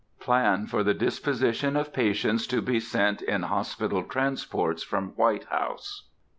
_Plan 0.19 0.67
for 0.67 0.83
the 0.83 0.95
Disposition 0.95 1.77
of 1.77 1.93
Patients 1.93 2.47
to 2.47 2.59
be 2.59 2.79
sent 2.79 3.21
in 3.21 3.43
Hospital 3.43 4.01
Transports 4.03 4.81
from 4.81 5.09
White 5.09 5.43
House. 5.43 6.07